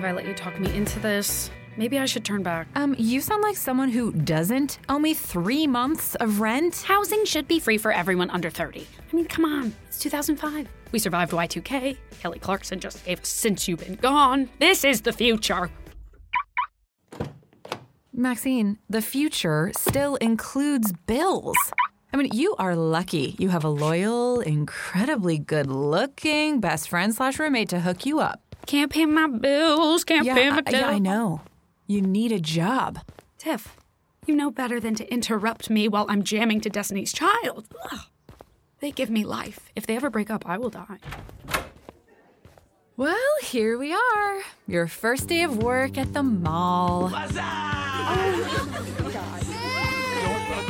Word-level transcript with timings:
believe 0.00 0.12
I 0.12 0.16
let 0.16 0.26
you 0.26 0.34
talk 0.34 0.58
me 0.58 0.74
into 0.74 0.98
this. 1.00 1.50
Maybe 1.76 1.98
I 1.98 2.06
should 2.06 2.24
turn 2.24 2.42
back. 2.42 2.68
Um, 2.74 2.94
you 2.98 3.20
sound 3.20 3.42
like 3.42 3.56
someone 3.56 3.90
who 3.90 4.12
doesn't 4.12 4.78
owe 4.88 4.98
me 4.98 5.14
three 5.14 5.66
months 5.66 6.14
of 6.16 6.40
rent. 6.40 6.82
Housing 6.86 7.24
should 7.24 7.46
be 7.46 7.60
free 7.60 7.78
for 7.78 7.92
everyone 7.92 8.30
under 8.30 8.50
30. 8.50 8.86
I 9.12 9.16
mean, 9.16 9.26
come 9.26 9.44
on. 9.44 9.74
It's 9.86 9.98
2005. 9.98 10.68
We 10.92 10.98
survived 10.98 11.32
Y2K. 11.32 11.96
Kelly 12.20 12.38
Clarkson 12.38 12.80
just 12.80 13.04
gave 13.04 13.20
us 13.20 13.28
Since 13.28 13.68
You've 13.68 13.80
Been 13.80 13.94
Gone. 13.94 14.48
This 14.58 14.84
is 14.84 15.02
the 15.02 15.12
future. 15.12 15.70
Maxine, 18.12 18.78
the 18.88 19.00
future 19.02 19.70
still 19.76 20.16
includes 20.16 20.92
bills. 21.06 21.56
I 22.12 22.16
mean, 22.16 22.30
you 22.32 22.56
are 22.58 22.74
lucky 22.74 23.36
you 23.38 23.50
have 23.50 23.64
a 23.64 23.68
loyal, 23.68 24.40
incredibly 24.40 25.38
good 25.38 25.68
looking 25.68 26.58
best 26.60 26.88
friend 26.88 27.14
slash 27.14 27.38
roommate 27.38 27.68
to 27.68 27.80
hook 27.80 28.04
you 28.04 28.18
up. 28.18 28.49
Can't 28.70 28.92
pay 28.92 29.04
my 29.04 29.26
bills. 29.26 30.04
Can't 30.04 30.24
Yeah, 30.24 30.34
pay 30.34 30.48
my 30.48 30.62
I, 30.64 30.70
yeah, 30.70 30.86
I 30.86 31.00
know. 31.00 31.40
You 31.88 32.00
need 32.00 32.30
a 32.30 32.38
job. 32.38 33.00
Tiff, 33.36 33.76
you 34.28 34.36
know 34.36 34.52
better 34.52 34.78
than 34.78 34.94
to 34.94 35.12
interrupt 35.12 35.70
me 35.70 35.88
while 35.88 36.06
I'm 36.08 36.22
jamming 36.22 36.60
to 36.60 36.70
Destiny's 36.70 37.12
Child. 37.12 37.66
Ugh. 37.90 37.98
They 38.78 38.92
give 38.92 39.10
me 39.10 39.24
life. 39.24 39.70
If 39.74 39.88
they 39.88 39.96
ever 39.96 40.08
break 40.08 40.30
up, 40.30 40.48
I 40.48 40.56
will 40.56 40.70
die. 40.70 40.98
Well, 42.96 43.16
here 43.42 43.76
we 43.76 43.92
are. 43.92 44.38
Your 44.68 44.86
first 44.86 45.26
day 45.26 45.42
of 45.42 45.60
work 45.60 45.98
at 45.98 46.12
the 46.12 46.22
mall. 46.22 47.08
Don't 47.08 47.26
put 47.26 47.34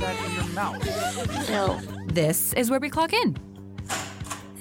that 0.00 0.16
in 0.24 0.34
your 0.36 0.44
mouth. 0.54 2.14
This 2.14 2.54
is 2.54 2.70
where 2.70 2.80
we 2.80 2.88
clock 2.88 3.12
in. 3.12 3.36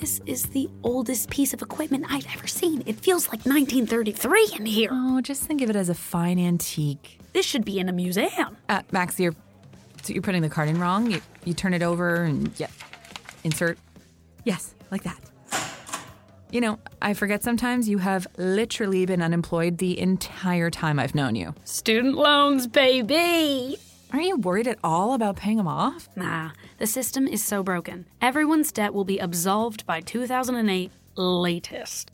This 0.09 0.21
is 0.25 0.45
the 0.47 0.67
oldest 0.81 1.29
piece 1.29 1.53
of 1.53 1.61
equipment 1.61 2.07
I've 2.09 2.25
ever 2.33 2.47
seen. 2.47 2.81
It 2.87 2.95
feels 2.95 3.27
like 3.27 3.45
1933 3.45 4.55
in 4.57 4.65
here. 4.65 4.89
Oh, 4.91 5.21
just 5.21 5.43
think 5.43 5.61
of 5.61 5.69
it 5.69 5.75
as 5.75 5.87
a 5.87 5.93
fine 5.93 6.39
antique. 6.39 7.19
This 7.31 7.45
should 7.45 7.63
be 7.63 7.77
in 7.77 7.87
a 7.89 7.91
museum. 7.91 8.57
Uh, 8.67 8.81
Max, 8.91 9.19
you're 9.19 9.35
so 10.01 10.11
you're 10.11 10.23
putting 10.23 10.41
the 10.41 10.49
card 10.49 10.67
in 10.67 10.79
wrong. 10.79 11.11
You, 11.11 11.21
you 11.45 11.53
turn 11.53 11.75
it 11.75 11.83
over 11.83 12.23
and 12.23 12.51
yeah, 12.59 12.69
insert. 13.43 13.77
Yes, 14.45 14.73
like 14.89 15.03
that. 15.03 15.19
You 16.49 16.61
know, 16.61 16.79
I 16.99 17.13
forget 17.13 17.43
sometimes 17.43 17.87
you 17.87 17.99
have 17.99 18.25
literally 18.35 19.05
been 19.05 19.21
unemployed 19.21 19.77
the 19.77 19.99
entire 19.99 20.71
time 20.71 20.97
I've 20.97 21.13
known 21.13 21.35
you. 21.35 21.53
Student 21.65 22.15
loans, 22.15 22.65
baby. 22.65 23.77
Aren't 24.11 24.25
you 24.25 24.37
worried 24.37 24.67
at 24.67 24.79
all 24.83 25.13
about 25.13 25.35
paying 25.35 25.57
them 25.57 25.67
off? 25.67 26.09
Nah, 26.15 26.51
the 26.79 26.87
system 26.87 27.27
is 27.27 27.43
so 27.43 27.61
broken. 27.61 28.05
Everyone's 28.21 28.71
debt 28.71 28.93
will 28.93 29.03
be 29.03 29.19
absolved 29.19 29.85
by 29.85 30.01
2008 30.01 30.91
latest. 31.15 32.09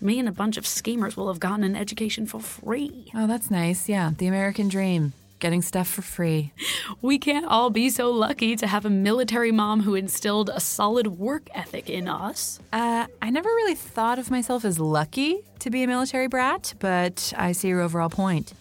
Me 0.00 0.18
and 0.18 0.28
a 0.28 0.32
bunch 0.32 0.56
of 0.56 0.66
schemers 0.66 1.16
will 1.16 1.28
have 1.28 1.38
gotten 1.38 1.62
an 1.62 1.76
education 1.76 2.26
for 2.26 2.40
free. 2.40 3.12
Oh, 3.14 3.28
that's 3.28 3.48
nice. 3.50 3.88
Yeah, 3.88 4.10
the 4.18 4.26
American 4.26 4.68
dream. 4.68 5.12
Getting 5.38 5.62
stuff 5.62 5.86
for 5.86 6.02
free. 6.02 6.52
We 7.00 7.18
can't 7.18 7.46
all 7.46 7.70
be 7.70 7.90
so 7.90 8.10
lucky 8.10 8.56
to 8.56 8.66
have 8.66 8.84
a 8.84 8.90
military 8.90 9.52
mom 9.52 9.82
who 9.82 9.94
instilled 9.94 10.50
a 10.52 10.60
solid 10.60 11.06
work 11.18 11.48
ethic 11.54 11.88
in 11.88 12.08
us. 12.08 12.58
Uh, 12.72 13.06
I 13.22 13.30
never 13.30 13.48
really 13.48 13.74
thought 13.74 14.18
of 14.18 14.30
myself 14.30 14.64
as 14.64 14.80
lucky 14.80 15.42
to 15.60 15.70
be 15.70 15.82
a 15.82 15.86
military 15.86 16.26
brat, 16.26 16.74
but 16.80 17.32
I 17.36 17.52
see 17.52 17.68
your 17.68 17.82
overall 17.82 18.08
point. 18.08 18.54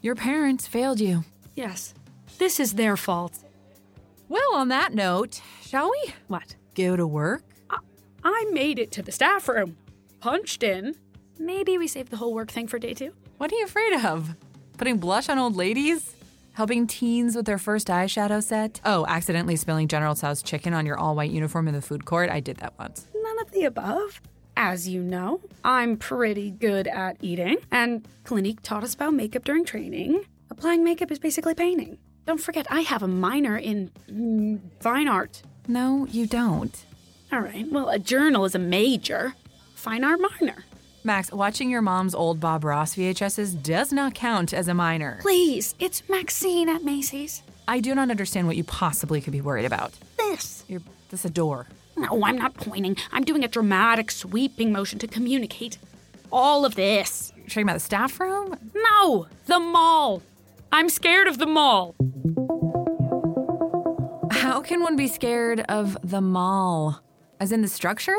Your 0.00 0.14
parents 0.14 0.66
failed 0.66 1.00
you. 1.00 1.24
Yes, 1.54 1.94
this 2.38 2.60
is 2.60 2.74
their 2.74 2.96
fault. 2.96 3.38
Well, 4.28 4.54
on 4.54 4.68
that 4.68 4.94
note, 4.94 5.40
shall 5.62 5.90
we 5.90 6.14
What? 6.28 6.56
go 6.74 6.96
to 6.96 7.06
work? 7.06 7.42
I 8.24 8.44
made 8.50 8.80
it 8.80 8.90
to 8.92 9.02
the 9.02 9.12
staff 9.12 9.48
room, 9.48 9.76
punched 10.20 10.64
in. 10.64 10.96
Maybe 11.38 11.78
we 11.78 11.86
save 11.86 12.10
the 12.10 12.16
whole 12.16 12.34
work 12.34 12.50
thing 12.50 12.66
for 12.66 12.78
day 12.78 12.92
two. 12.92 13.12
What 13.38 13.52
are 13.52 13.54
you 13.56 13.64
afraid 13.64 14.04
of? 14.04 14.34
Putting 14.78 14.98
blush 14.98 15.28
on 15.28 15.38
old 15.38 15.54
ladies? 15.54 16.16
Helping 16.54 16.86
teens 16.88 17.36
with 17.36 17.46
their 17.46 17.58
first 17.58 17.86
eyeshadow 17.86 18.42
set? 18.42 18.80
Oh, 18.84 19.06
accidentally 19.08 19.54
spilling 19.54 19.86
General 19.86 20.14
Tso's 20.16 20.42
chicken 20.42 20.74
on 20.74 20.86
your 20.86 20.98
all 20.98 21.14
white 21.14 21.30
uniform 21.30 21.68
in 21.68 21.74
the 21.74 21.82
food 21.82 22.04
court? 22.04 22.28
I 22.30 22.40
did 22.40 22.56
that 22.56 22.76
once. 22.78 23.06
None 23.14 23.38
of 23.40 23.52
the 23.52 23.64
above. 23.64 24.20
As 24.56 24.88
you 24.88 25.02
know, 25.02 25.40
I'm 25.62 25.96
pretty 25.98 26.50
good 26.50 26.88
at 26.88 27.18
eating, 27.20 27.58
and 27.70 28.08
Clinique 28.24 28.62
taught 28.62 28.82
us 28.82 28.94
about 28.94 29.12
makeup 29.14 29.44
during 29.44 29.64
training. 29.66 30.24
Applying 30.50 30.82
makeup 30.82 31.10
is 31.12 31.18
basically 31.18 31.54
painting. 31.54 31.98
Don't 32.26 32.40
forget, 32.40 32.66
I 32.70 32.80
have 32.80 33.02
a 33.02 33.08
minor 33.08 33.56
in 33.56 33.90
mm, 34.10 34.58
fine 34.80 35.06
art. 35.08 35.42
No, 35.68 36.06
you 36.10 36.26
don't. 36.26 36.84
All 37.32 37.40
right, 37.40 37.70
well, 37.70 37.88
a 37.88 37.98
journal 37.98 38.44
is 38.44 38.54
a 38.54 38.58
major, 38.58 39.34
fine 39.74 40.04
art 40.04 40.20
minor. 40.20 40.64
Max, 41.04 41.30
watching 41.32 41.70
your 41.70 41.82
mom's 41.82 42.16
old 42.16 42.40
Bob 42.40 42.64
Ross 42.64 42.96
VHSs 42.96 43.62
does 43.62 43.92
not 43.92 44.14
count 44.14 44.52
as 44.52 44.66
a 44.66 44.74
minor. 44.74 45.18
Please, 45.22 45.76
it's 45.78 46.02
Maxine 46.08 46.68
at 46.68 46.82
Macy's. 46.82 47.42
I 47.68 47.78
do 47.78 47.94
not 47.94 48.10
understand 48.10 48.48
what 48.48 48.56
you 48.56 48.64
possibly 48.64 49.20
could 49.20 49.32
be 49.32 49.40
worried 49.40 49.64
about. 49.64 49.92
This. 50.18 50.64
You're 50.66 50.82
this 51.10 51.24
a 51.24 51.30
door. 51.30 51.66
No, 51.96 52.24
I'm 52.24 52.36
not 52.36 52.54
pointing. 52.54 52.96
I'm 53.12 53.24
doing 53.24 53.44
a 53.44 53.48
dramatic, 53.48 54.10
sweeping 54.10 54.72
motion 54.72 54.98
to 54.98 55.06
communicate. 55.06 55.78
All 56.32 56.64
of 56.64 56.74
this. 56.74 57.32
You're 57.36 57.46
talking 57.46 57.62
about 57.62 57.74
the 57.74 57.80
staff 57.80 58.18
room? 58.18 58.56
No, 58.74 59.28
the 59.46 59.58
mall. 59.60 60.22
I'm 60.72 60.88
scared 60.88 61.26
of 61.28 61.38
the 61.38 61.46
mall. 61.46 61.94
How 64.66 64.70
can 64.70 64.82
one 64.82 64.96
be 64.96 65.06
scared 65.06 65.60
of 65.68 65.96
the 66.02 66.20
mall? 66.20 67.00
As 67.38 67.52
in 67.52 67.62
the 67.62 67.68
structure? 67.68 68.18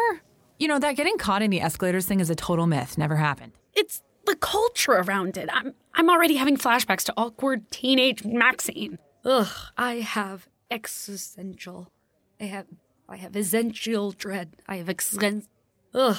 You 0.57 0.69
know, 0.69 0.79
that 0.79 0.95
getting 0.95 1.17
caught 1.17 1.41
in 1.41 1.51
the 1.51 1.59
escalators 1.59 2.05
thing 2.05 2.21
is 2.21 2.29
a 2.29 2.35
total 2.35 2.67
myth. 2.67 2.97
Never 2.97 3.17
happened. 3.17 3.51
It's 3.73 4.01
the 4.25 4.37
culture 4.37 4.93
around 4.93 5.35
it. 5.35 5.49
I'm 5.51 5.73
I'm 5.93 6.09
already 6.09 6.37
having 6.37 6.55
flashbacks 6.55 7.03
to 7.03 7.13
awkward 7.17 7.69
teenage 7.69 8.23
Maxine. 8.23 8.97
Ugh, 9.25 9.49
I 9.77 9.95
have 9.95 10.47
existential. 10.71 11.91
I 12.39 12.45
have 12.45 12.67
I 13.09 13.17
have 13.17 13.35
essential 13.35 14.13
dread. 14.13 14.55
I 14.69 14.77
have 14.77 14.87
exen. 14.87 15.47
Ugh, 15.93 16.15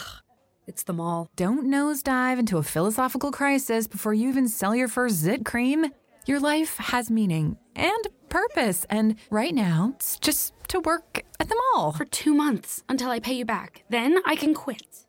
it's 0.67 0.83
the 0.83 0.93
mall. 0.93 1.31
Don't 1.37 1.69
nosedive 1.69 2.39
into 2.39 2.59
a 2.59 2.63
philosophical 2.63 3.33
crisis 3.33 3.87
before 3.87 4.13
you 4.13 4.29
even 4.29 4.47
sell 4.47 4.77
your 4.77 4.89
first 4.89 5.15
zit 5.15 5.47
cream. 5.47 5.87
Your 6.27 6.39
life 6.39 6.77
has 6.77 7.11
meaning 7.11 7.57
and 7.75 8.09
purpose, 8.29 8.87
and 8.91 9.17
right 9.31 9.55
now, 9.55 9.93
it's 9.97 10.19
just 10.19 10.55
to 10.69 10.81
work 10.81 11.23
at 11.41 11.49
the 11.49 11.61
mall. 11.75 11.93
For 11.93 12.05
two 12.05 12.35
months 12.35 12.83
until 12.89 13.11
I 13.11 13.21
pay 13.21 13.35
you 13.35 13.45
back. 13.45 13.85
Then 13.89 14.19
I 14.27 14.37
can 14.37 14.55
quit. 14.55 15.07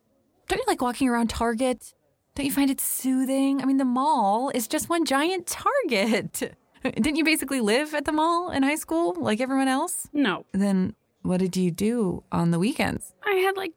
Don't 0.47 0.59
you 0.59 0.65
like 0.67 0.81
walking 0.81 1.07
around 1.09 1.29
Target? 1.29 1.93
Don't 2.35 2.45
you 2.45 2.51
find 2.51 2.69
it 2.71 2.79
soothing? 2.79 3.61
I 3.61 3.65
mean, 3.65 3.77
the 3.77 3.85
mall 3.85 4.49
is 4.55 4.67
just 4.67 4.89
one 4.89 5.05
giant 5.05 5.47
Target. 5.47 6.55
Didn't 6.83 7.17
you 7.17 7.25
basically 7.25 7.59
live 7.59 7.93
at 7.93 8.05
the 8.05 8.11
mall 8.13 8.51
in 8.51 8.63
high 8.63 8.75
school 8.75 9.15
like 9.19 9.41
everyone 9.41 9.67
else? 9.67 10.07
No, 10.13 10.45
Then 10.53 10.95
what 11.21 11.39
did 11.41 11.57
you 11.57 11.71
do 11.71 12.23
on 12.31 12.51
the 12.51 12.59
weekends? 12.59 13.13
I 13.25 13.33
had 13.35 13.57
like 13.57 13.73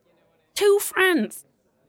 two 0.55 0.79
friends. 0.81 1.45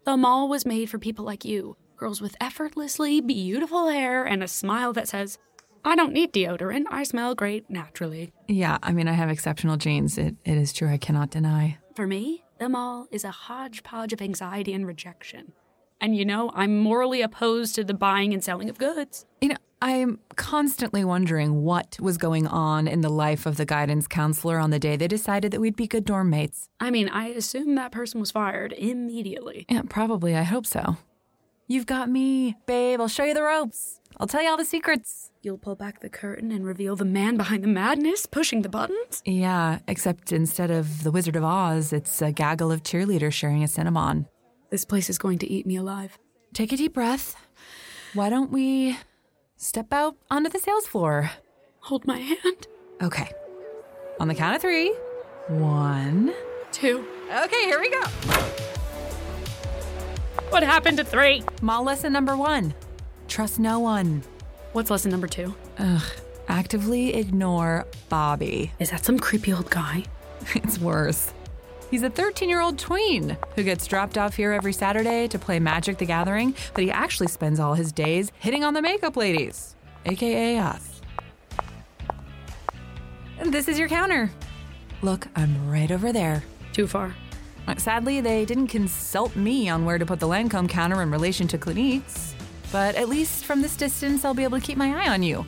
The 0.05 0.17
mall 0.17 0.49
was 0.49 0.65
made 0.65 0.89
for 0.89 0.97
people 0.97 1.23
like 1.23 1.45
you, 1.45 1.77
girls 1.95 2.19
with 2.21 2.35
effortlessly 2.41 3.21
beautiful 3.21 3.89
hair 3.89 4.23
and 4.23 4.41
a 4.43 4.47
smile 4.47 4.91
that 4.93 5.07
says, 5.07 5.37
I 5.85 5.95
don't 5.95 6.13
need 6.13 6.31
deodorant. 6.33 6.85
I 6.89 7.03
smell 7.03 7.35
great 7.35 7.69
naturally. 7.69 8.31
Yeah, 8.47 8.77
I 8.81 8.93
mean, 8.93 9.07
I 9.07 9.13
have 9.13 9.29
exceptional 9.29 9.77
genes. 9.77 10.17
It, 10.17 10.35
it 10.45 10.57
is 10.57 10.73
true. 10.73 10.89
I 10.89 10.97
cannot 10.97 11.29
deny. 11.29 11.77
For 11.95 12.07
me, 12.07 12.43
the 12.57 12.69
mall 12.69 13.07
is 13.11 13.23
a 13.23 13.31
hodgepodge 13.31 14.13
of 14.13 14.21
anxiety 14.21 14.73
and 14.73 14.87
rejection. 14.87 15.53
And 15.99 16.15
you 16.15 16.25
know, 16.25 16.51
I'm 16.53 16.79
morally 16.79 17.21
opposed 17.21 17.75
to 17.75 17.83
the 17.83 17.93
buying 17.93 18.33
and 18.33 18.43
selling 18.43 18.69
of 18.69 18.77
goods. 18.77 19.25
You 19.41 19.49
know, 19.49 19.55
I'm 19.81 20.19
constantly 20.35 21.03
wondering 21.03 21.63
what 21.63 21.97
was 21.99 22.17
going 22.17 22.47
on 22.47 22.87
in 22.87 23.01
the 23.01 23.09
life 23.09 23.45
of 23.45 23.57
the 23.57 23.65
guidance 23.65 24.07
counselor 24.07 24.57
on 24.57 24.69
the 24.69 24.79
day 24.79 24.95
they 24.95 25.09
decided 25.09 25.51
that 25.51 25.59
we'd 25.59 25.75
be 25.75 25.87
good 25.87 26.05
dorm 26.05 26.29
mates. 26.29 26.69
I 26.79 26.89
mean, 26.89 27.09
I 27.09 27.27
assume 27.27 27.75
that 27.75 27.91
person 27.91 28.21
was 28.21 28.31
fired 28.31 28.73
immediately. 28.73 29.65
Yeah, 29.69 29.81
probably. 29.89 30.35
I 30.35 30.43
hope 30.43 30.65
so. 30.65 30.97
You've 31.67 31.85
got 31.85 32.09
me, 32.09 32.55
babe. 32.65 32.99
I'll 32.99 33.07
show 33.07 33.23
you 33.23 33.33
the 33.33 33.43
ropes. 33.43 33.99
I'll 34.17 34.27
tell 34.27 34.43
you 34.43 34.49
all 34.49 34.57
the 34.57 34.65
secrets. 34.65 35.31
You'll 35.41 35.57
pull 35.57 35.75
back 35.75 36.01
the 36.01 36.09
curtain 36.09 36.51
and 36.51 36.65
reveal 36.65 36.95
the 36.95 37.05
man 37.05 37.35
behind 37.37 37.63
the 37.63 37.67
madness 37.67 38.25
pushing 38.25 38.61
the 38.61 38.69
buttons? 38.69 39.21
Yeah, 39.25 39.79
except 39.87 40.31
instead 40.31 40.71
of 40.71 41.03
the 41.03 41.11
Wizard 41.11 41.35
of 41.35 41.43
Oz, 41.43 41.91
it's 41.93 42.21
a 42.21 42.31
gaggle 42.31 42.71
of 42.71 42.83
cheerleaders 42.83 43.33
sharing 43.33 43.63
a 43.63 43.67
Cinnabon. 43.67 44.27
This 44.69 44.85
place 44.85 45.09
is 45.09 45.17
going 45.17 45.39
to 45.39 45.49
eat 45.49 45.65
me 45.65 45.75
alive. 45.75 46.17
Take 46.53 46.71
a 46.71 46.77
deep 46.77 46.93
breath. 46.93 47.35
Why 48.13 48.29
don't 48.29 48.51
we 48.51 48.97
step 49.57 49.91
out 49.91 50.15
onto 50.29 50.49
the 50.49 50.59
sales 50.59 50.87
floor? 50.87 51.31
Hold 51.79 52.05
my 52.05 52.19
hand. 52.19 52.67
Okay. 53.01 53.31
On 54.19 54.27
the 54.27 54.35
count 54.35 54.55
of 54.55 54.61
three. 54.61 54.95
One. 55.47 56.33
Two. 56.71 57.05
Okay, 57.29 57.65
here 57.65 57.79
we 57.79 57.89
go. 57.89 58.62
What 60.53 60.61
happened 60.61 60.97
to 60.97 61.03
three? 61.03 61.41
Mall 61.63 61.83
lesson 61.83 62.13
number 62.13 62.37
one 62.37 62.75
trust 63.27 63.59
no 63.59 63.79
one. 63.79 64.21
What's 64.73 64.91
lesson 64.91 65.09
number 65.09 65.25
two? 65.25 65.55
Ugh. 65.79 66.03
Actively 66.47 67.15
ignore 67.15 67.87
Bobby. 68.07 68.71
Is 68.77 68.91
that 68.91 69.03
some 69.03 69.17
creepy 69.17 69.51
old 69.51 69.71
guy? 69.71 70.05
It's 70.53 70.77
worse. 70.77 71.33
He's 71.89 72.03
a 72.03 72.09
13 72.11 72.49
year 72.49 72.61
old 72.61 72.77
tween 72.77 73.35
who 73.55 73.63
gets 73.63 73.87
dropped 73.87 74.15
off 74.15 74.35
here 74.35 74.51
every 74.51 74.73
Saturday 74.73 75.27
to 75.29 75.39
play 75.39 75.59
Magic 75.59 75.97
the 75.97 76.05
Gathering, 76.05 76.53
but 76.75 76.83
he 76.83 76.91
actually 76.91 77.29
spends 77.29 77.59
all 77.59 77.73
his 77.73 77.91
days 77.91 78.31
hitting 78.37 78.63
on 78.63 78.75
the 78.75 78.81
makeup 78.83 79.17
ladies, 79.17 79.75
aka 80.05 80.59
us. 80.59 81.01
This 83.43 83.67
is 83.67 83.79
your 83.79 83.87
counter. 83.87 84.29
Look, 85.01 85.27
I'm 85.35 85.67
right 85.67 85.89
over 85.89 86.13
there. 86.13 86.43
Too 86.73 86.85
far. 86.85 87.15
Sadly, 87.77 88.21
they 88.21 88.45
didn't 88.45 88.67
consult 88.67 89.35
me 89.35 89.67
on 89.67 89.83
where 89.83 89.97
to 89.97 90.05
put 90.05 90.19
the 90.19 90.27
Lancome 90.27 90.69
counter 90.69 91.01
in 91.01 91.11
relation 91.11 91.47
to 91.49 91.57
Clinique's, 91.57 92.33
but 92.71 92.95
at 92.95 93.09
least 93.09 93.43
from 93.45 93.61
this 93.61 93.75
distance, 93.75 94.23
I'll 94.23 94.33
be 94.33 94.43
able 94.43 94.59
to 94.59 94.65
keep 94.65 94.77
my 94.77 95.03
eye 95.03 95.09
on 95.09 95.21
you. 95.21 95.45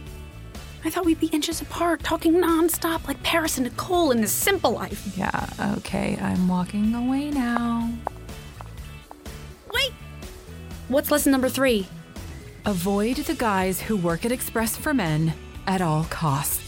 I 0.83 0.89
thought 0.89 1.05
we'd 1.05 1.19
be 1.19 1.27
inches 1.27 1.61
apart, 1.61 2.03
talking 2.03 2.33
nonstop 2.33 3.07
like 3.07 3.23
Paris 3.23 3.57
and 3.57 3.65
Nicole 3.65 4.11
in 4.11 4.21
this 4.21 4.33
simple 4.33 4.71
life. 4.71 5.17
Yeah, 5.17 5.47
okay, 5.77 6.17
I'm 6.21 6.47
walking 6.47 6.93
away 6.93 7.31
now. 7.31 7.91
Wait! 9.73 9.93
What's 10.89 11.11
lesson 11.11 11.31
number 11.31 11.49
three? 11.49 11.87
Avoid 12.65 13.17
the 13.17 13.33
guys 13.33 13.81
who 13.81 13.95
work 13.95 14.25
at 14.25 14.31
Express 14.31 14.75
for 14.75 14.93
Men 14.93 15.33
at 15.67 15.81
all 15.81 16.03
costs. 16.05 16.61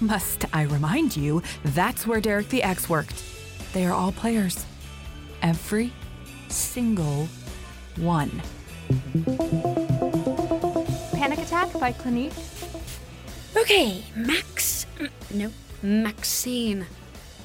Must 0.00 0.44
I 0.52 0.62
remind 0.62 1.16
you, 1.16 1.42
that's 1.64 2.06
where 2.06 2.20
Derek 2.20 2.50
the 2.50 2.62
X 2.62 2.88
worked. 2.88 3.24
They 3.72 3.86
are 3.86 3.94
all 3.94 4.12
players. 4.12 4.66
Every 5.42 5.92
single 6.48 7.28
one. 7.96 8.42
Panic 11.12 11.38
Attack 11.38 11.78
by 11.78 11.92
Clinique. 11.92 12.32
Okay, 13.56 14.02
Max. 14.14 14.86
No, 15.32 15.50
Maxine. 15.82 16.86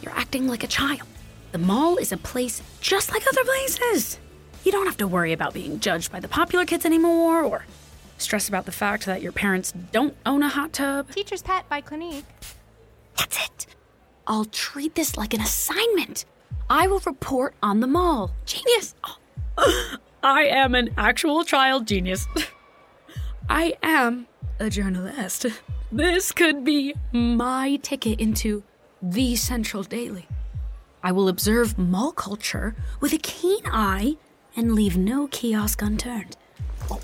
You're 0.02 0.14
acting 0.14 0.48
like 0.48 0.64
a 0.64 0.68
child. 0.68 1.08
The 1.52 1.58
mall 1.58 1.98
is 1.98 2.12
a 2.12 2.18
place 2.18 2.62
just 2.82 3.12
like 3.12 3.26
other 3.28 3.44
places. 3.44 4.20
You 4.64 4.72
don't 4.72 4.86
have 4.86 4.98
to 4.98 5.08
worry 5.08 5.34
about 5.34 5.54
being 5.54 5.80
judged 5.80 6.12
by 6.12 6.20
the 6.20 6.28
popular 6.28 6.66
kids 6.66 6.86
anymore 6.86 7.44
or 7.44 7.66
stress 8.18 8.48
about 8.48 8.66
the 8.66 8.72
fact 8.72 9.06
that 9.06 9.22
your 9.22 9.32
parents 9.32 9.74
don't 9.92 10.16
own 10.26 10.42
a 10.44 10.50
hot 10.50 10.74
tub. 10.74 11.12
Teacher's 11.12 11.42
Pet 11.42 11.68
by 11.70 11.82
Clinique. 11.82 12.26
That's 13.18 13.38
it. 13.46 13.68
I'll 14.26 14.46
treat 14.46 14.96
this 14.96 15.18
like 15.18 15.34
an 15.34 15.42
assignment. 15.42 16.26
I 16.70 16.88
will 16.88 17.02
report 17.06 17.56
on 17.62 17.80
the 17.80 17.88
mall. 17.88 18.32
Genius. 18.46 18.96
Oh. 19.04 19.98
I 20.24 20.44
am 20.44 20.74
an 20.74 20.94
actual 20.98 21.44
child 21.44 21.86
genius. 21.86 22.28
I 23.50 23.76
am 23.84 24.28
a 24.60 24.70
journalist. 24.70 25.46
This 25.92 26.32
could 26.32 26.64
be 26.64 26.96
my 27.12 27.78
ticket 27.84 28.20
into 28.20 28.64
the 29.02 29.36
Central 29.36 29.84
Daily. 29.84 30.28
I 31.04 31.12
will 31.12 31.28
observe 31.28 31.78
mall 31.78 32.14
culture 32.14 32.76
with 33.02 33.12
a 33.12 33.18
keen 33.18 33.66
eye 33.66 34.16
and 34.56 34.74
leave 34.74 34.96
no 34.96 35.28
kiosk 35.28 35.82
unturned. 35.82 36.38
Oh. 36.90 37.02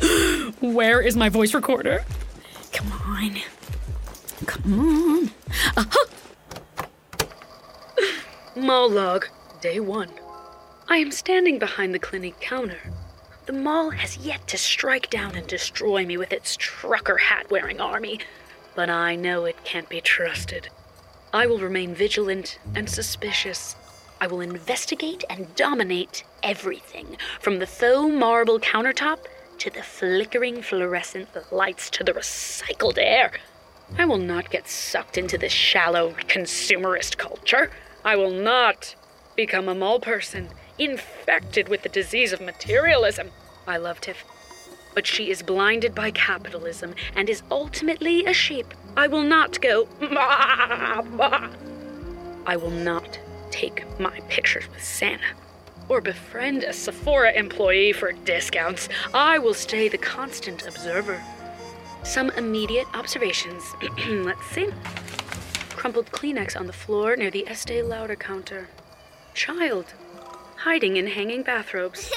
Where 0.60 1.00
is 1.00 1.16
my 1.16 1.30
voice 1.30 1.54
recorder? 1.54 2.04
Come 2.72 2.92
on. 2.92 3.36
Come 4.46 4.80
on. 4.80 5.30
Aha! 5.76 6.04
Mall 8.60 9.20
day 9.62 9.80
one. 9.80 10.10
I 10.86 10.98
am 10.98 11.10
standing 11.12 11.58
behind 11.58 11.94
the 11.94 11.98
Clinique 11.98 12.40
counter. 12.40 12.92
The 13.46 13.54
mall 13.54 13.88
has 13.88 14.18
yet 14.18 14.46
to 14.48 14.58
strike 14.58 15.08
down 15.08 15.34
and 15.34 15.46
destroy 15.46 16.04
me 16.04 16.18
with 16.18 16.30
its 16.30 16.58
trucker 16.58 17.16
hat 17.16 17.50
wearing 17.50 17.80
army, 17.80 18.20
but 18.74 18.90
I 18.90 19.16
know 19.16 19.46
it 19.46 19.64
can't 19.64 19.88
be 19.88 20.02
trusted. 20.02 20.68
I 21.32 21.46
will 21.46 21.58
remain 21.58 21.94
vigilant 21.94 22.58
and 22.74 22.90
suspicious. 22.90 23.76
I 24.20 24.26
will 24.26 24.42
investigate 24.42 25.24
and 25.30 25.54
dominate 25.54 26.24
everything, 26.42 27.16
from 27.40 27.60
the 27.60 27.66
faux 27.66 28.12
marble 28.12 28.60
countertop 28.60 29.20
to 29.56 29.70
the 29.70 29.82
flickering 29.82 30.60
fluorescent 30.60 31.30
lights 31.50 31.88
to 31.90 32.04
the 32.04 32.12
recycled 32.12 32.98
air. 32.98 33.32
I 33.96 34.04
will 34.04 34.18
not 34.18 34.50
get 34.50 34.68
sucked 34.68 35.16
into 35.16 35.38
this 35.38 35.52
shallow 35.52 36.10
consumerist 36.28 37.16
culture. 37.16 37.70
I 38.04 38.16
will 38.16 38.30
not 38.30 38.94
become 39.36 39.68
a 39.68 39.74
mall 39.74 40.00
person, 40.00 40.48
infected 40.78 41.68
with 41.68 41.82
the 41.82 41.88
disease 41.88 42.32
of 42.32 42.40
materialism. 42.40 43.30
I 43.66 43.76
love 43.76 44.00
Tiff, 44.00 44.24
but 44.94 45.06
she 45.06 45.30
is 45.30 45.42
blinded 45.42 45.94
by 45.94 46.10
capitalism 46.10 46.94
and 47.14 47.28
is 47.28 47.42
ultimately 47.50 48.24
a 48.24 48.32
sheep. 48.32 48.74
I 48.96 49.06
will 49.06 49.22
not 49.22 49.60
go. 49.60 49.88
I 52.46 52.56
will 52.56 52.70
not 52.70 53.18
take 53.50 53.84
my 54.00 54.20
pictures 54.28 54.68
with 54.72 54.82
Santa 54.82 55.34
or 55.88 56.00
befriend 56.00 56.62
a 56.62 56.72
Sephora 56.72 57.32
employee 57.32 57.92
for 57.92 58.12
discounts. 58.12 58.88
I 59.12 59.38
will 59.38 59.54
stay 59.54 59.88
the 59.88 59.98
constant 59.98 60.66
observer. 60.66 61.22
Some 62.04 62.30
immediate 62.30 62.86
observations. 62.94 63.62
Let's 64.08 64.46
see. 64.46 64.68
Crumpled 65.80 66.12
Kleenex 66.12 66.60
on 66.60 66.66
the 66.66 66.74
floor 66.74 67.16
near 67.16 67.30
the 67.30 67.48
Estee 67.48 67.80
Lauder 67.80 68.14
counter. 68.14 68.68
Child 69.32 69.94
hiding 70.56 70.98
in 70.98 71.06
hanging 71.06 71.42
bathrobes. 71.42 72.12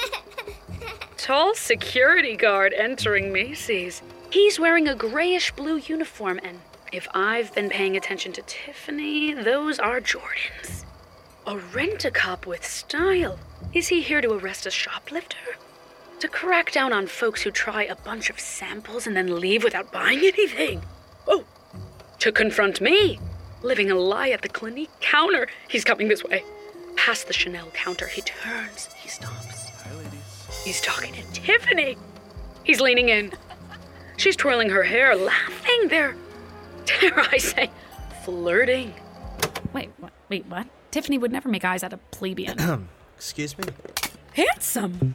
Tall 1.16 1.54
security 1.54 2.36
guard 2.36 2.74
entering 2.74 3.32
Macy's. 3.32 4.02
He's 4.28 4.60
wearing 4.60 4.86
a 4.86 4.94
grayish 4.94 5.50
blue 5.52 5.76
uniform, 5.78 6.40
and 6.44 6.60
if 6.92 7.08
I've 7.14 7.54
been 7.54 7.70
paying 7.70 7.96
attention 7.96 8.32
to 8.34 8.42
Tiffany, 8.42 9.32
those 9.32 9.78
are 9.78 9.98
Jordans. 9.98 10.84
A 11.46 11.56
rent 11.56 12.04
a 12.04 12.10
cop 12.10 12.46
with 12.46 12.66
style. 12.66 13.38
Is 13.72 13.88
he 13.88 14.02
here 14.02 14.20
to 14.20 14.34
arrest 14.34 14.66
a 14.66 14.70
shoplifter? 14.70 15.56
To 16.20 16.28
crack 16.28 16.70
down 16.70 16.92
on 16.92 17.06
folks 17.06 17.40
who 17.40 17.50
try 17.50 17.84
a 17.84 17.96
bunch 17.96 18.28
of 18.28 18.38
samples 18.38 19.06
and 19.06 19.16
then 19.16 19.40
leave 19.40 19.64
without 19.64 19.90
buying 19.90 20.18
anything? 20.18 20.82
Oh, 21.26 21.46
to 22.18 22.30
confront 22.30 22.82
me, 22.82 23.18
living 23.64 23.90
a 23.90 23.94
lie 23.94 24.28
at 24.28 24.42
the 24.42 24.48
Clinique 24.48 24.90
counter. 25.00 25.48
He's 25.68 25.84
coming 25.84 26.08
this 26.08 26.22
way. 26.22 26.44
Past 26.96 27.26
the 27.26 27.32
Chanel 27.32 27.70
counter, 27.72 28.06
he 28.06 28.20
turns, 28.22 28.92
he 28.94 29.08
stops. 29.08 29.68
Hi, 29.82 29.94
ladies. 29.94 30.62
He's 30.64 30.80
talking 30.80 31.12
to 31.14 31.22
Tiffany. 31.32 31.96
He's 32.62 32.80
leaning 32.80 33.08
in. 33.08 33.32
She's 34.16 34.36
twirling 34.36 34.70
her 34.70 34.84
hair, 34.84 35.16
laughing. 35.16 35.88
They're, 35.88 36.14
dare 36.84 37.18
I 37.18 37.38
say, 37.38 37.70
flirting. 38.24 38.94
Wait, 39.72 39.90
what? 39.98 40.12
Wait, 40.28 40.46
what? 40.46 40.68
Tiffany 40.90 41.18
would 41.18 41.32
never 41.32 41.48
make 41.48 41.64
eyes 41.64 41.82
at 41.82 41.92
a 41.92 41.96
plebeian. 41.96 42.88
Excuse 43.16 43.58
me? 43.58 43.64
Handsome. 44.34 45.14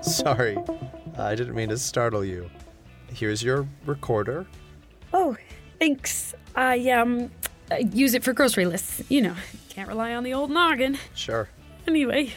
Sorry, 0.00 0.56
I 1.18 1.34
didn't 1.34 1.54
mean 1.54 1.68
to 1.68 1.78
startle 1.78 2.24
you. 2.24 2.48
Here's 3.12 3.42
your 3.42 3.66
recorder. 3.84 4.46
Oh, 5.12 5.36
thanks. 5.78 6.34
I 6.54 6.90
um 6.90 7.30
uh, 7.70 7.76
use 7.76 8.14
it 8.14 8.22
for 8.22 8.32
grocery 8.32 8.66
lists. 8.66 9.02
You 9.08 9.22
know, 9.22 9.34
can't 9.68 9.88
rely 9.88 10.14
on 10.14 10.24
the 10.24 10.34
old 10.34 10.50
noggin. 10.50 10.98
Sure. 11.14 11.48
Anyway, 11.86 12.32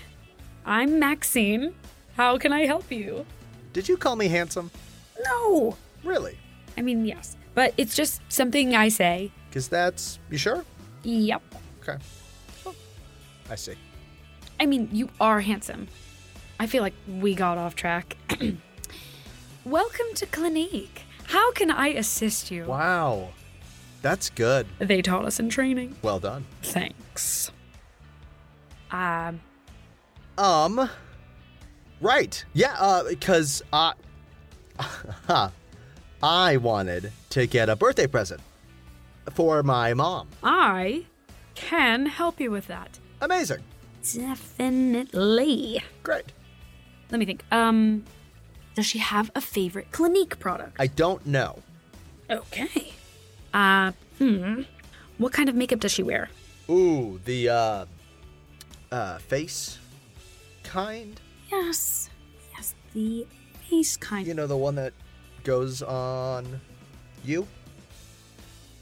I'm 0.66 1.00
Maxine. 1.00 1.74
How 2.16 2.38
can 2.38 2.52
I 2.54 2.66
help 2.66 2.92
you? 2.92 3.26
Did 3.74 3.88
you 3.88 3.98
call 3.98 4.16
me 4.16 4.28
handsome? 4.28 4.72
No. 5.24 5.78
Really? 6.04 6.38
I 6.78 6.82
mean, 6.82 7.06
yes, 7.06 7.36
but 7.56 7.74
it's 7.78 7.96
just 7.96 8.22
something 8.30 8.76
I 8.76 8.90
say. 8.90 9.32
Because 9.50 9.68
that's. 9.68 10.20
You 10.30 10.38
sure? 10.38 10.66
Yep. 11.04 11.42
Okay. 11.82 11.98
I 13.50 13.56
see. 13.56 13.74
I 14.60 14.66
mean, 14.66 14.90
you 14.92 15.10
are 15.20 15.40
handsome. 15.40 15.88
I 16.60 16.68
feel 16.68 16.84
like 16.84 16.94
we 17.08 17.34
got 17.34 17.58
off 17.58 17.76
track. 17.76 18.18
Welcome 19.66 20.08
to 20.16 20.26
Clinique. 20.26 21.04
How 21.30 21.52
can 21.52 21.70
I 21.70 21.90
assist 21.90 22.50
you? 22.50 22.66
Wow. 22.66 23.30
That's 24.02 24.32
good. 24.32 24.66
They 24.80 25.04
taught 25.04 25.26
us 25.26 25.40
in 25.40 25.50
training. 25.50 25.96
Well 26.02 26.20
done. 26.20 26.46
Thanks. 26.64 27.52
Um, 28.92 29.40
Um. 30.40 30.90
Right. 32.02 32.44
Yeah, 32.54 32.76
uh, 32.80 33.04
because 33.08 33.62
I. 33.72 33.94
I 36.24 36.58
wanted 36.58 37.12
to 37.30 37.46
get 37.46 37.70
a 37.70 37.76
birthday 37.76 38.08
present 38.08 38.42
for 39.34 39.62
my 39.62 39.94
mom. 39.94 40.30
I 40.44 41.06
can 41.54 42.08
help 42.08 42.40
you 42.40 42.50
with 42.50 42.66
that. 42.68 42.98
Amazing. 43.22 43.60
Definitely. 44.14 45.84
Great. 46.02 46.32
Let 47.12 47.20
me 47.20 47.26
think. 47.26 47.44
Um, 47.52 48.04
does 48.80 48.86
she 48.86 49.00
have 49.00 49.30
a 49.36 49.42
favorite 49.42 49.92
Clinique 49.92 50.40
product? 50.40 50.78
I 50.80 50.88
don't 50.88 51.26
know. 51.26 51.62
Okay. 52.30 52.94
Uh, 53.54 53.92
hmm. 54.18 54.62
What 55.18 55.34
kind 55.34 55.50
of 55.50 55.56
makeup 55.56 55.82
does 55.82 55.92
she 55.92 56.02
wear? 56.04 56.30
Ooh, 56.70 57.20
the, 57.26 57.50
uh. 57.50 57.86
Uh, 58.92 59.18
face 59.20 59.78
kind? 60.64 61.20
Yes. 61.52 62.10
Yes, 62.56 62.74
the 62.94 63.28
face 63.70 63.98
kind. 63.98 64.26
You 64.26 64.34
know, 64.34 64.48
the 64.48 64.58
one 64.58 64.76
that 64.76 64.94
goes 65.44 65.82
on 65.82 66.62
you? 67.24 67.48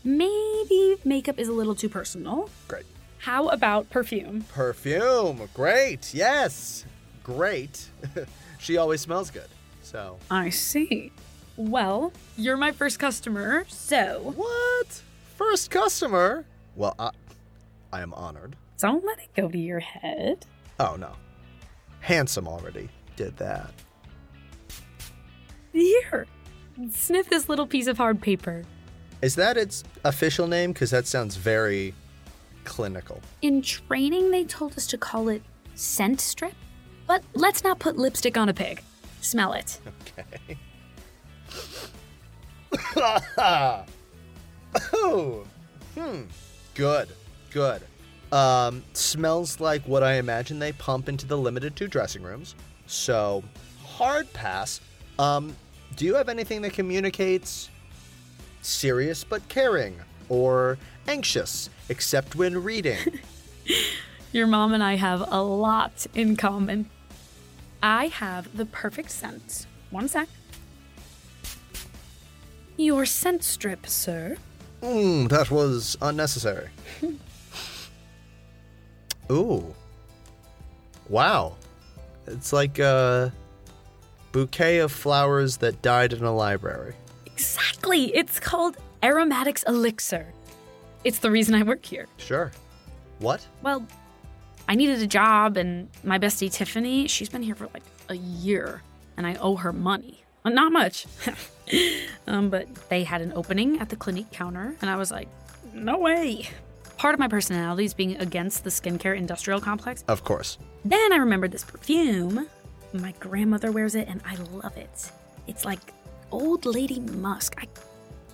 Maybe 0.03 0.97
makeup 1.03 1.39
is 1.39 1.47
a 1.47 1.53
little 1.53 1.75
too 1.75 1.89
personal. 1.89 2.49
Great. 2.67 2.85
How 3.19 3.49
about 3.49 3.89
perfume? 3.89 4.45
Perfume. 4.53 5.49
Great. 5.53 6.13
Yes. 6.13 6.85
Great. 7.23 7.89
she 8.59 8.77
always 8.77 9.01
smells 9.01 9.31
good. 9.31 9.49
So. 9.87 10.17
I 10.29 10.49
see. 10.49 11.13
Well, 11.55 12.11
you're 12.35 12.57
my 12.57 12.73
first 12.73 12.99
customer, 12.99 13.63
so 13.69 14.33
What? 14.35 15.01
First 15.37 15.71
customer? 15.71 16.43
Well, 16.75 16.93
I, 16.99 17.11
I 17.93 18.01
am 18.01 18.13
honored. 18.13 18.57
don't 18.79 19.05
let 19.05 19.19
it 19.19 19.29
go 19.33 19.47
to 19.47 19.57
your 19.57 19.79
head. 19.79 20.45
Oh, 20.77 20.97
no. 20.97 21.13
Handsome 22.01 22.49
already 22.49 22.89
did 23.15 23.37
that. 23.37 23.71
Here, 25.71 26.27
sniff 26.91 27.29
this 27.29 27.47
little 27.47 27.65
piece 27.65 27.87
of 27.87 27.97
hard 27.97 28.21
paper. 28.21 28.65
Is 29.21 29.35
that 29.35 29.55
its 29.55 29.85
official 30.03 30.47
name? 30.47 30.73
Because 30.73 30.91
that 30.91 31.07
sounds 31.07 31.37
very 31.37 31.93
clinical. 32.65 33.21
In 33.41 33.61
training, 33.61 34.31
they 34.31 34.43
told 34.43 34.75
us 34.75 34.85
to 34.87 34.97
call 34.97 35.29
it 35.29 35.41
scent 35.75 36.19
strip, 36.19 36.55
but 37.07 37.23
let's 37.35 37.63
not 37.63 37.79
put 37.79 37.95
lipstick 37.95 38.35
on 38.37 38.49
a 38.49 38.53
pig. 38.53 38.83
Smell 39.21 39.53
it. 39.53 39.79
Okay. 40.17 40.57
oh, 44.93 45.45
hmm. 45.95 46.21
Good, 46.75 47.09
good. 47.51 47.81
Um, 48.31 48.83
smells 48.93 49.59
like 49.59 49.83
what 49.87 50.03
I 50.03 50.15
imagine 50.15 50.59
they 50.59 50.73
pump 50.73 51.07
into 51.09 51.25
the 51.25 51.37
Limited 51.37 51.75
Too 51.75 51.87
dressing 51.87 52.23
rooms. 52.23 52.55
So, 52.85 53.43
hard 53.83 54.31
pass. 54.33 54.81
Um, 55.17 55.55
do 55.95 56.05
you 56.05 56.15
have 56.15 56.29
anything 56.29 56.61
that 56.63 56.73
communicates 56.73 57.69
serious 58.61 59.23
but 59.23 59.47
caring 59.47 59.95
or 60.29 60.77
anxious, 61.07 61.69
except 61.89 62.35
when 62.35 62.61
reading? 62.63 63.19
Your 64.31 64.47
mom 64.47 64.73
and 64.73 64.83
I 64.83 64.95
have 64.95 65.23
a 65.31 65.41
lot 65.41 66.05
in 66.13 66.35
common. 66.35 66.89
I 67.81 68.07
have 68.07 68.55
the 68.55 68.65
perfect 68.65 69.11
scent. 69.11 69.65
One 69.91 70.07
sec. 70.07 70.27
Your 72.77 73.05
scent 73.05 73.43
strip, 73.43 73.87
sir. 73.87 74.37
Hmm, 74.83 75.25
that 75.27 75.49
was 75.49 75.97
unnecessary. 76.01 76.69
Ooh. 79.31 79.73
Wow. 81.09 81.55
It's 82.27 82.53
like 82.53 82.79
a 82.79 83.33
bouquet 84.31 84.79
of 84.79 84.91
flowers 84.91 85.57
that 85.57 85.81
died 85.81 86.13
in 86.13 86.23
a 86.23 86.33
library. 86.33 86.93
Exactly. 87.25 88.15
It's 88.15 88.39
called 88.39 88.77
Aromatics 89.03 89.63
Elixir. 89.63 90.33
It's 91.03 91.19
the 91.19 91.31
reason 91.31 91.55
I 91.55 91.63
work 91.63 91.85
here. 91.85 92.07
Sure. 92.17 92.51
What? 93.19 93.45
Well, 93.61 93.85
I 94.67 94.75
needed 94.75 95.01
a 95.01 95.07
job, 95.07 95.57
and 95.57 95.89
my 96.03 96.19
bestie 96.19 96.51
Tiffany, 96.51 97.07
she's 97.07 97.29
been 97.29 97.41
here 97.41 97.55
for 97.55 97.69
like 97.73 97.83
a 98.09 98.15
year, 98.15 98.81
and 99.15 99.25
I 99.25 99.35
owe 99.35 99.55
her 99.55 99.71
money. 99.71 100.23
Well, 100.43 100.53
not 100.53 100.71
much. 100.71 101.05
um, 102.27 102.49
but 102.49 102.67
they 102.89 103.03
had 103.03 103.21
an 103.21 103.31
opening 103.33 103.79
at 103.79 103.89
the 103.89 103.95
Clinique 103.95 104.31
counter, 104.31 104.75
and 104.81 104.89
I 104.89 104.97
was 104.97 105.11
like, 105.11 105.29
no 105.73 105.97
way. 105.97 106.49
Part 106.97 107.13
of 107.13 107.19
my 107.19 107.27
personality 107.27 107.85
is 107.85 107.93
being 107.93 108.17
against 108.17 108.63
the 108.63 108.69
skincare 108.69 109.15
industrial 109.15 109.61
complex. 109.61 110.03
Of 110.07 110.23
course. 110.23 110.57
Then 110.83 111.13
I 111.13 111.17
remembered 111.17 111.51
this 111.51 111.63
perfume. 111.63 112.47
My 112.93 113.13
grandmother 113.19 113.71
wears 113.71 113.95
it, 113.95 114.07
and 114.07 114.21
I 114.25 114.35
love 114.35 114.75
it. 114.75 115.11
It's 115.47 115.63
like 115.63 115.79
old 116.31 116.65
lady 116.65 116.99
musk. 116.99 117.55
I, 117.57 117.67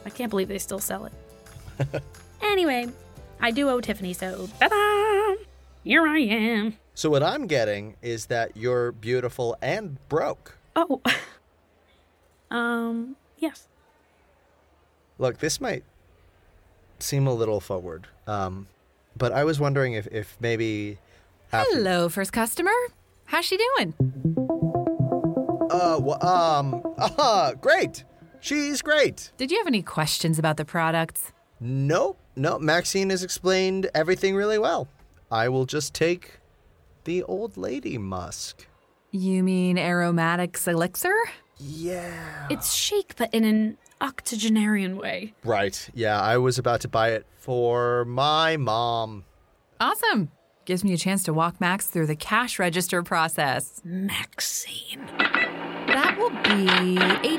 I 0.05 0.09
can't 0.09 0.29
believe 0.29 0.47
they 0.47 0.59
still 0.59 0.79
sell 0.79 1.05
it. 1.05 2.03
anyway, 2.41 2.87
I 3.39 3.51
do 3.51 3.69
owe 3.69 3.81
Tiffany, 3.81 4.13
so 4.13 4.49
ta-da! 4.59 5.43
Here 5.83 6.07
I 6.07 6.19
am. 6.19 6.77
So, 6.93 7.09
what 7.09 7.23
I'm 7.23 7.45
getting 7.47 7.95
is 8.01 8.27
that 8.27 8.55
you're 8.55 8.91
beautiful 8.93 9.57
and 9.61 9.97
broke. 10.07 10.57
Oh. 10.75 11.01
um, 12.51 13.15
yes. 13.37 13.67
Look, 15.17 15.39
this 15.39 15.59
might 15.59 15.83
seem 16.99 17.27
a 17.27 17.33
little 17.33 17.59
forward, 17.59 18.07
um, 18.27 18.67
but 19.17 19.31
I 19.33 19.43
was 19.43 19.59
wondering 19.59 19.93
if, 19.93 20.07
if 20.07 20.37
maybe. 20.39 20.99
After, 21.51 21.75
Hello, 21.75 22.09
first 22.09 22.31
customer. 22.31 22.71
How's 23.25 23.45
she 23.45 23.57
doing? 23.57 23.93
Uh, 25.69 25.99
wh- 25.99 26.23
um, 26.23 26.81
uh, 26.97 27.53
great. 27.55 28.05
She's 28.39 28.81
great. 28.81 29.31
Did 29.37 29.51
you 29.51 29.57
have 29.57 29.67
any 29.67 29.81
questions 29.81 30.39
about 30.39 30.57
the 30.57 30.65
products? 30.65 31.31
Nope, 31.59 32.17
no. 32.35 32.57
Maxine 32.59 33.09
has 33.09 33.23
explained 33.23 33.89
everything 33.93 34.35
really 34.35 34.57
well. 34.57 34.87
I 35.33 35.49
will 35.49 35.65
just 35.65 35.95
take 35.95 36.39
the 37.05 37.23
old 37.23 37.57
lady 37.57 37.97
musk. 37.97 38.67
You 39.09 39.41
mean 39.43 39.79
aromatics 39.79 40.67
elixir? 40.67 41.15
Yeah. 41.57 42.47
It's 42.51 42.71
chic, 42.75 43.15
but 43.17 43.33
in 43.33 43.43
an 43.43 43.77
octogenarian 43.99 44.95
way. 44.95 45.33
Right. 45.43 45.89
Yeah, 45.95 46.21
I 46.21 46.37
was 46.37 46.59
about 46.59 46.81
to 46.81 46.87
buy 46.87 47.13
it 47.13 47.25
for 47.39 48.05
my 48.05 48.57
mom. 48.57 49.25
Awesome. 49.79 50.29
Gives 50.65 50.83
me 50.83 50.93
a 50.93 50.97
chance 50.97 51.23
to 51.23 51.33
walk 51.33 51.59
Max 51.59 51.87
through 51.87 52.05
the 52.05 52.15
cash 52.15 52.59
register 52.59 53.01
process. 53.01 53.81
Maxine. 53.83 55.03
That 55.17 56.15
will 56.19 56.29
be 56.29 56.95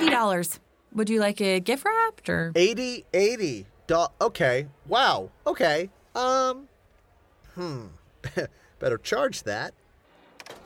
$80. 0.08 0.58
Would 0.94 1.08
you 1.10 1.20
like 1.20 1.40
it 1.40 1.62
gift 1.62 1.84
wrapped 1.84 2.28
or? 2.28 2.50
80 2.56 3.04
80 3.14 3.66
do- 3.86 4.06
okay 4.20 4.66
wow 4.86 5.30
okay 5.46 5.90
um 6.14 6.68
Hmm. 7.54 7.86
Better 8.78 8.98
charge 8.98 9.42
that. 9.44 9.74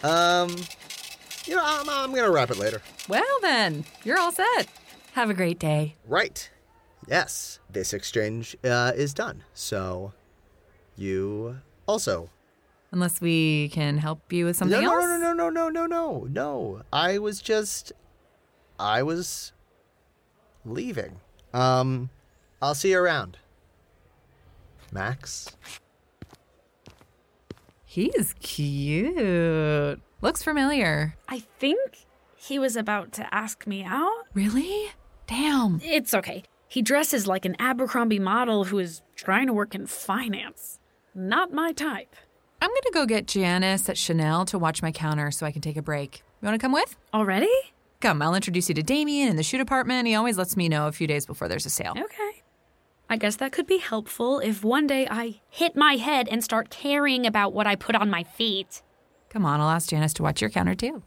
Um, 0.03 0.55
you 1.45 1.57
know, 1.57 1.63
I'm, 1.65 1.89
I'm 1.89 2.11
going 2.11 2.25
to 2.25 2.31
wrap 2.31 2.51
it 2.51 2.59
later. 2.59 2.83
Well, 3.09 3.23
then, 3.43 3.85
you're 4.05 4.19
all 4.19 4.33
set. 4.33 4.69
Have 5.13 5.31
a 5.31 5.35
great 5.35 5.59
day. 5.59 5.97
Right. 6.07 6.51
Yes. 7.09 7.59
This 7.71 7.93
exchange 7.93 8.57
uh, 8.65 8.93
is 8.95 9.15
done. 9.15 9.45
So 9.55 10.13
you 10.97 11.59
also. 11.87 12.31
Unless 12.91 13.21
we 13.21 13.69
can 13.71 13.99
help 13.99 14.33
you 14.33 14.47
with 14.47 14.57
something 14.57 14.81
no, 14.81 14.95
else? 14.95 15.05
No, 15.05 15.17
no, 15.17 15.33
no, 15.33 15.51
no, 15.51 15.69
no, 15.69 15.87
no, 15.87 15.87
no, 15.87 16.27
no. 16.31 16.83
I 16.93 17.19
was 17.19 17.41
just. 17.41 17.93
I 18.79 19.03
was 19.03 19.53
leaving. 20.65 21.21
Um, 21.53 22.11
I'll 22.63 22.75
see 22.75 22.91
you 22.91 22.99
around. 22.99 23.39
Max? 24.93 25.57
He's 27.91 28.35
cute. 28.41 29.99
Looks 30.21 30.43
familiar. 30.43 31.17
I 31.27 31.39
think 31.59 32.05
he 32.37 32.59
was 32.59 32.77
about 32.77 33.13
to 33.13 33.35
ask 33.35 33.67
me 33.67 33.83
out. 33.83 34.27
Really? 34.35 34.91
Damn. 35.27 35.81
It's 35.83 36.13
okay. 36.13 36.43
He 36.69 36.83
dresses 36.83 37.27
like 37.27 37.47
an 37.47 37.57
Abercrombie 37.59 38.19
model 38.19 38.65
who 38.65 38.79
is 38.79 39.01
trying 39.17 39.47
to 39.47 39.55
work 39.55 39.75
in 39.75 39.87
finance. 39.87 40.79
Not 41.15 41.55
my 41.55 41.73
type. 41.73 42.15
I'm 42.61 42.69
gonna 42.69 42.93
go 42.93 43.07
get 43.07 43.27
Janice 43.27 43.89
at 43.89 43.97
Chanel 43.97 44.45
to 44.45 44.59
watch 44.59 44.83
my 44.83 44.93
counter 44.93 45.31
so 45.31 45.47
I 45.47 45.51
can 45.51 45.63
take 45.63 45.79
a 45.79 45.83
break. 45.83 46.23
You 46.43 46.47
wanna 46.47 46.59
come 46.59 46.73
with? 46.73 46.95
Already? 47.15 47.49
Come, 48.03 48.21
I'll 48.21 48.35
introduce 48.35 48.69
you 48.69 48.75
to 48.75 48.83
Damien 48.83 49.31
in 49.31 49.37
the 49.37 49.43
shoe 49.43 49.57
department. 49.57 50.07
He 50.07 50.15
always 50.15 50.37
lets 50.37 50.59
me 50.59 50.69
know 50.69 50.89
a 50.89 50.93
few 50.93 51.07
days 51.07 51.25
before 51.25 51.49
there's 51.49 51.65
a 51.65 51.71
sale. 51.71 51.95
Okay. 51.97 52.43
I 53.11 53.17
guess 53.17 53.37
that 53.37 53.53
could 53.53 53.67
be 53.67 53.79
helpful 53.79 54.39
if 54.39 54.63
one 54.63 54.87
day 54.87 55.07
I 55.11 55.41
hit 55.49 55.75
my 55.75 55.95
head 55.95 56.29
and 56.29 56.45
start 56.45 56.69
caring 56.69 57.27
about 57.27 57.55
what 57.55 57.67
I 57.67 57.75
put 57.75 57.95
on 57.95 58.11
my 58.11 58.23
feet. 58.23 58.83
Come 59.31 59.47
on, 59.47 59.61
I'll 59.61 59.71
ask 59.71 59.89
Janice 59.89 60.13
to 60.15 60.23
watch 60.23 60.41
your 60.43 60.51
counter 60.51 60.75
too. 60.75 61.03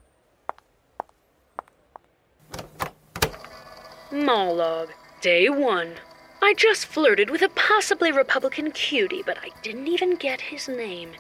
Monologue, 4.12 4.90
day 5.22 5.48
one. 5.48 5.94
I 6.42 6.56
just 6.56 6.88
flirted 6.88 7.30
with 7.30 7.44
a 7.44 7.50
possibly 7.50 8.12
Republican 8.12 8.72
cutie, 8.72 9.22
but 9.24 9.38
I 9.38 9.50
didn't 9.62 9.88
even 9.88 10.16
get 10.16 10.42
his 10.42 10.68
name. 10.68 11.12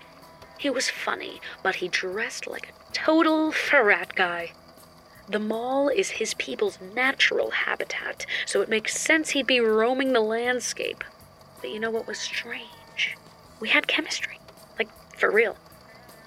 He 0.57 0.71
was 0.71 0.89
funny, 0.89 1.41
but 1.63 1.75
he 1.75 1.88
dressed 1.89 2.47
like 2.47 2.69
a 2.69 2.93
total 2.93 3.51
frat 3.51 4.15
guy. 4.15 4.51
The 5.31 5.39
mall 5.39 5.88
is 5.88 6.09
his 6.09 6.33
people's 6.33 6.77
natural 6.93 7.51
habitat, 7.51 8.25
so 8.45 8.59
it 8.59 8.67
makes 8.67 9.00
sense 9.00 9.29
he'd 9.29 9.47
be 9.47 9.61
roaming 9.61 10.11
the 10.11 10.19
landscape. 10.19 11.05
But 11.61 11.69
you 11.69 11.79
know 11.79 11.89
what 11.89 12.05
was 12.05 12.19
strange? 12.19 13.15
We 13.61 13.69
had 13.69 13.88
chemistry. 13.88 14.39
Like, 14.77 14.89
for 15.15 15.31
real. 15.31 15.55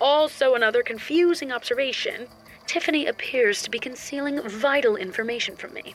Also, 0.01 0.55
another 0.55 0.83
confusing 0.83 1.53
observation 1.53 2.29
Tiffany 2.67 3.05
appears 3.05 3.61
to 3.63 3.71
be 3.71 3.79
concealing 3.79 4.41
vital 4.41 4.97
information 4.97 5.55
from 5.55 5.75
me. 5.75 5.95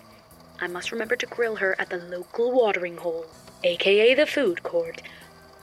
I 0.62 0.68
must 0.68 0.92
remember 0.92 1.16
to 1.16 1.26
grill 1.26 1.56
her 1.56 1.76
at 1.80 1.90
the 1.90 1.98
local 1.98 2.52
watering 2.52 2.98
hole, 2.98 3.26
aka 3.64 4.14
the 4.14 4.28
food 4.28 4.62
court, 4.62 5.02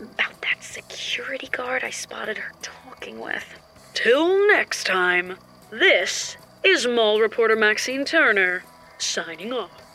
about 0.00 0.42
that 0.42 0.64
security 0.64 1.46
guard 1.46 1.84
I 1.84 1.90
spotted 1.90 2.38
her 2.38 2.52
talking 2.60 3.20
with. 3.20 3.44
Till 3.94 4.48
next 4.48 4.84
time, 4.84 5.36
this 5.70 6.36
is 6.64 6.86
Mall 6.86 7.20
reporter 7.20 7.56
Maxine 7.56 8.04
Turner, 8.04 8.64
signing 8.98 9.52
off. 9.52 9.85